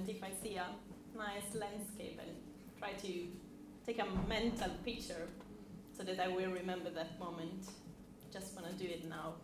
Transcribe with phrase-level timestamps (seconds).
[0.00, 0.66] For a moment if I see a
[1.16, 2.30] nice landscape and
[2.78, 3.26] try to
[3.86, 5.28] take a mental picture
[5.96, 7.68] so that I will remember that moment.
[8.32, 9.34] Just want to do it now.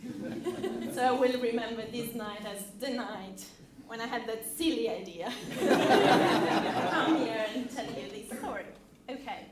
[0.94, 3.44] so I will remember this night as the night
[3.86, 5.32] when I had that silly idea.
[5.58, 8.64] Come here and tell you this story.
[9.08, 9.46] Okay.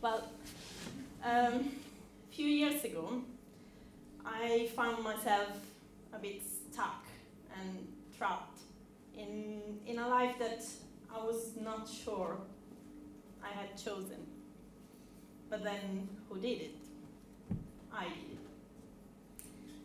[0.00, 0.28] Well,
[1.22, 1.70] um,
[2.30, 3.22] a few years ago,
[4.24, 5.48] I found myself
[6.12, 7.04] a bit stuck
[7.60, 8.53] and trapped
[9.34, 10.64] in, in a life that
[11.14, 12.38] I was not sure
[13.42, 14.20] I had chosen.
[15.50, 16.76] But then, who did it?
[17.92, 18.38] I did.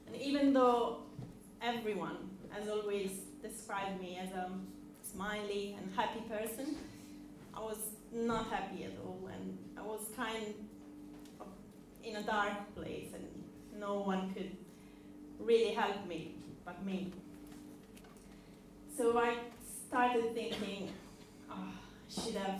[0.08, 1.03] And even though
[1.61, 2.17] everyone
[2.50, 3.11] has always
[3.42, 4.50] described me as a
[5.03, 6.75] smiley and happy person,
[7.53, 7.77] I was
[8.11, 10.53] not happy at all, and I was kind
[11.39, 11.47] of
[12.03, 13.27] in a dark place, and
[13.80, 14.52] no one could
[15.39, 17.11] really help me but me.
[19.00, 19.38] So I
[19.88, 20.89] started thinking,
[21.50, 22.59] oh, I should have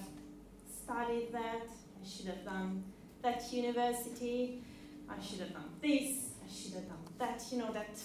[0.82, 2.82] studied that, I should have done
[3.22, 4.64] that university,
[5.10, 8.00] I should have done this, I should have done that, you know, that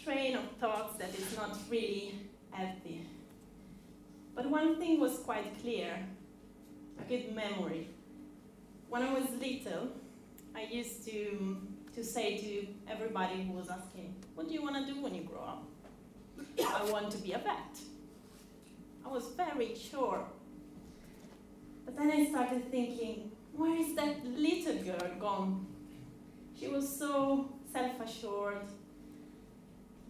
[0.00, 2.20] train of thoughts that is not really
[2.52, 3.04] healthy.
[4.36, 6.06] But one thing was quite clear
[7.00, 7.88] a good memory.
[8.88, 9.88] When I was little,
[10.54, 11.56] I used to,
[11.96, 15.22] to say to everybody who was asking, What do you want to do when you
[15.22, 15.64] grow up?
[16.58, 17.78] I want to be a vet.
[19.04, 20.24] I was very sure.
[21.84, 25.66] But then I started thinking, Where is that little girl gone?
[26.58, 28.62] She was so self assured,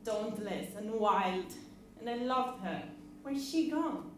[0.04, 1.52] dauntless, and wild,
[1.98, 2.82] and I loved her.
[3.22, 4.10] Where's she gone?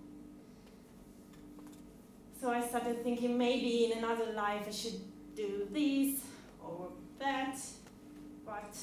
[2.41, 5.01] So I started thinking maybe in another life I should
[5.37, 6.21] do this
[6.61, 7.57] or that,
[8.45, 8.77] but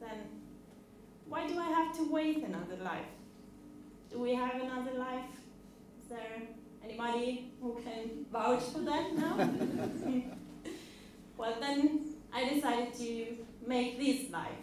[0.00, 0.37] then
[1.28, 3.12] why do I have to wait another life?
[4.10, 5.30] Do we have another life?
[6.02, 6.42] Is there
[6.82, 9.36] anybody who can vouch for that now?
[11.36, 13.36] well, then I decided to
[13.66, 14.62] make this life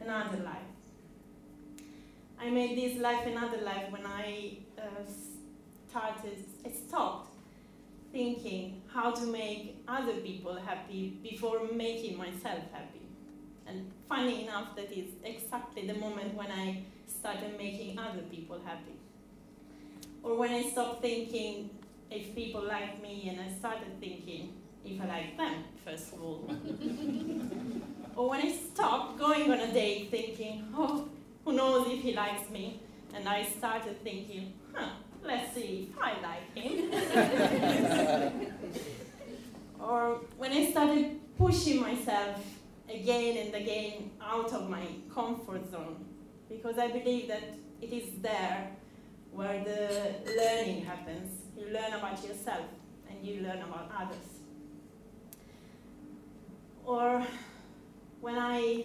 [0.00, 0.70] another life.
[2.38, 4.82] I made this life another life when I uh,
[5.88, 7.30] started, I stopped
[8.12, 13.03] thinking how to make other people happy before making myself happy.
[13.74, 18.94] And funny enough, that is exactly the moment when I started making other people happy.
[20.22, 21.70] Or when I stopped thinking
[22.08, 24.52] if people like me and I started thinking
[24.84, 26.48] if I like them, first of all.
[28.16, 31.08] or when I stopped going on a date thinking, oh,
[31.44, 32.80] who knows if he likes me,
[33.12, 34.90] and I started thinking, huh,
[35.24, 36.92] let's see if I like him.
[39.80, 42.38] or when I started pushing myself
[42.88, 46.04] again and again out of my comfort zone,
[46.48, 47.42] because I believe that
[47.80, 48.70] it is there
[49.32, 51.42] where the learning happens.
[51.56, 52.66] You learn about yourself
[53.08, 54.26] and you learn about others.
[56.84, 57.26] Or
[58.20, 58.84] when I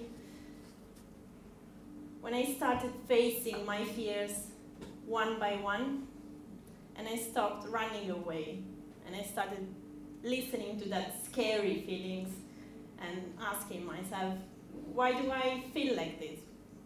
[2.22, 4.48] when I started facing my fears
[5.06, 6.08] one by one,
[6.96, 8.60] and I stopped running away,
[9.08, 9.66] and I started
[10.24, 12.30] listening to that scary feelings
[13.02, 14.36] and asking myself,
[14.94, 16.40] why do I feel like this?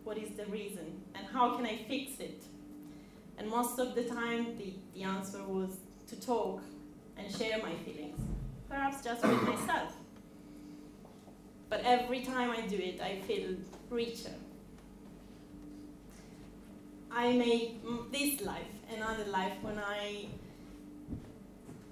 [0.03, 1.01] What is the reason?
[1.15, 2.43] And how can I fix it?
[3.37, 5.77] And most of the time, the, the answer was
[6.07, 6.61] to talk
[7.17, 8.19] and share my feelings,
[8.69, 9.93] perhaps just with myself.
[11.69, 13.55] But every time I do it, I feel
[13.89, 14.33] richer.
[17.11, 17.79] I made
[18.11, 20.25] this life another life when I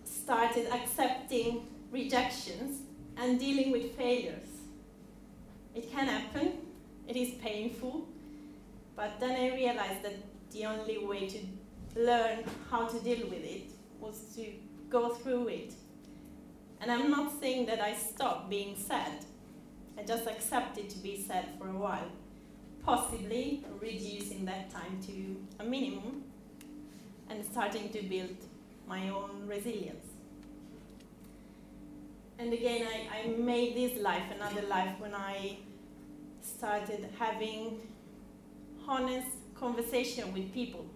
[0.03, 2.81] started accepting rejections
[3.18, 4.48] and dealing with failures.
[5.75, 6.54] It can happen,
[7.08, 8.08] it is painful,
[8.96, 10.16] but then I realized that
[10.52, 11.40] the only way to
[11.96, 13.69] learn how to deal with it
[14.00, 14.46] was to
[14.90, 15.74] go through it.
[16.80, 19.25] And I'm not saying that I stopped being sad.
[19.98, 22.12] I just accepted to be sad for a while,
[22.84, 26.24] possibly reducing that time to a minimum
[27.30, 28.36] and starting to build
[28.88, 30.11] my own resilience.
[32.41, 35.59] And again, I, I made this life another life when I
[36.41, 37.79] started having
[38.88, 40.88] honest conversation with people.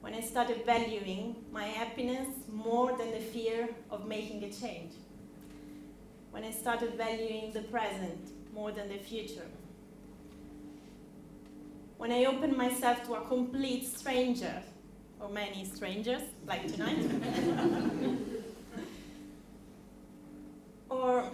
[0.00, 4.94] When I started valuing my happiness more than the fear of making a change.
[6.32, 9.46] When I started valuing the present more than the future.
[11.98, 14.60] When I opened myself to a complete stranger,
[15.20, 16.98] or many strangers, like tonight.
[20.92, 21.24] or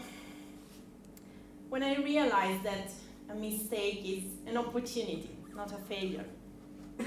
[1.79, 2.91] when I realized that
[3.31, 6.25] a mistake is an opportunity, not a failure.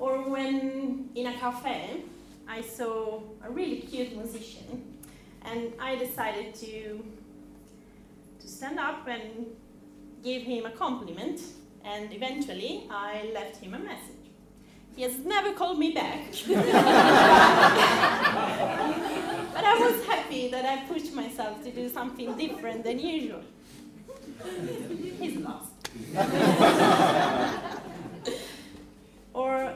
[0.00, 2.02] or when in a cafe
[2.48, 4.96] I saw a really cute musician
[5.42, 7.04] and I decided to
[8.40, 9.46] to stand up and
[10.24, 11.40] give him a compliment
[11.84, 14.26] and eventually I left him a message.
[14.96, 16.34] He has never called me back.
[19.58, 23.42] but I was happy that I pushed myself to do something different than usual.
[25.20, 25.72] He's lost.
[29.34, 29.74] or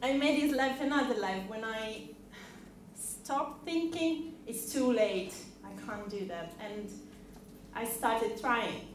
[0.00, 2.02] I made his life another life when I
[2.94, 5.34] stopped thinking it's too late,
[5.64, 6.88] I can't do that, and
[7.74, 8.86] I started trying.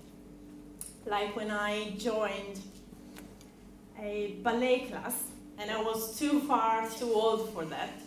[1.06, 2.62] Like when I joined
[4.00, 5.24] a ballet class,
[5.58, 8.00] and I was too far too old for that.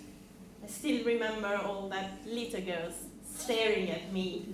[0.66, 2.94] I still remember all that little girls
[3.38, 4.48] staring at me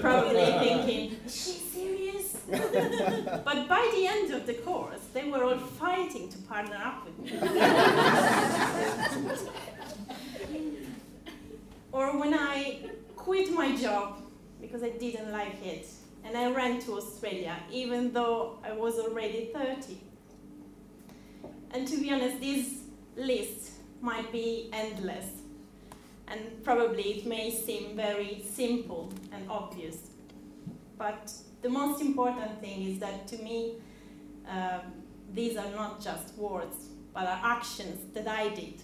[0.00, 2.36] probably thinking, is she serious?
[2.48, 7.18] but by the end of the course, they were all fighting to partner up with
[7.18, 7.32] me.
[11.90, 12.82] or when I
[13.16, 14.22] quit my job
[14.60, 15.88] because I didn't like it,
[16.24, 19.98] and I ran to Australia, even though I was already 30.
[21.72, 22.84] And to be honest, this
[23.16, 25.26] list might be endless
[26.28, 29.98] and probably it may seem very simple and obvious.
[30.98, 31.32] But
[31.62, 33.74] the most important thing is that to me,
[34.48, 34.80] um,
[35.32, 36.76] these are not just words,
[37.14, 38.74] but are actions that I did.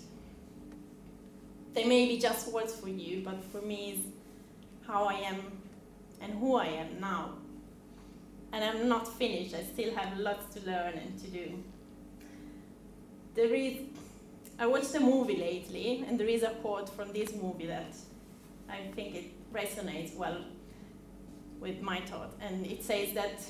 [1.75, 4.01] They may be just words for you, but for me, is
[4.87, 5.41] how I am
[6.21, 7.31] and who I am now.
[8.53, 11.65] And I'm not finished, I still have lots to learn and to do.
[13.35, 13.77] There is
[14.59, 17.95] I watched a movie lately, and there is a quote from this movie that
[18.69, 20.45] I think it resonates well
[21.61, 22.33] with my thought.
[22.41, 23.41] And it says that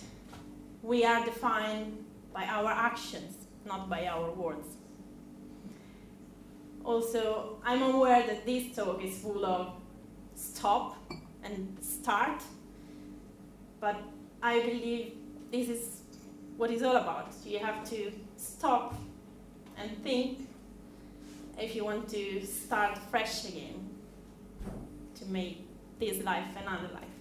[0.82, 4.66] we are defined by our actions, not by our words.
[6.84, 9.72] Also, I'm aware that this talk is full of
[10.34, 10.96] stop
[11.44, 12.42] and start,
[13.80, 13.96] but
[14.42, 15.12] I believe
[15.52, 16.00] this is
[16.56, 17.32] what it's all about.
[17.44, 18.94] You have to stop
[19.76, 20.48] and think
[21.58, 23.88] if you want to start fresh again
[25.14, 25.66] to make
[25.98, 27.11] this life another life.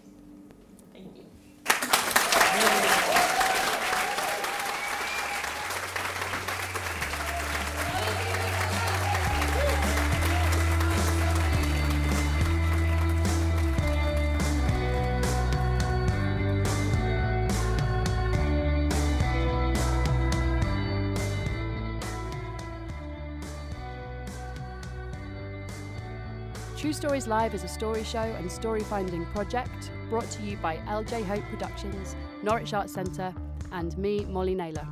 [26.82, 30.78] True Stories Live is a story show and story finding project brought to you by
[30.78, 33.36] LJ Hope Productions, Norwich Arts Centre,
[33.72, 34.88] and me, Molly Naylor.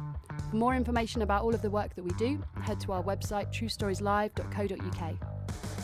[0.52, 3.52] For more information about all of the work that we do, head to our website
[3.52, 5.16] truestorieslive.co.uk.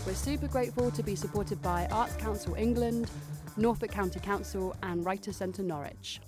[0.06, 3.10] We're super grateful to be supported by Arts Council England,
[3.58, 6.22] Norfolk County Council, and Writers Centre Norwich.